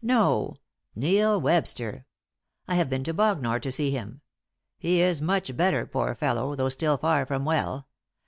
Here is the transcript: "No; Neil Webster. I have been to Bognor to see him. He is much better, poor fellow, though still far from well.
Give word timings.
"No; 0.00 0.56
Neil 0.96 1.38
Webster. 1.38 2.06
I 2.66 2.76
have 2.76 2.88
been 2.88 3.04
to 3.04 3.12
Bognor 3.12 3.60
to 3.60 3.70
see 3.70 3.90
him. 3.90 4.22
He 4.78 5.02
is 5.02 5.20
much 5.20 5.54
better, 5.54 5.84
poor 5.86 6.14
fellow, 6.14 6.54
though 6.54 6.70
still 6.70 6.96
far 6.96 7.26
from 7.26 7.44
well. 7.44 7.88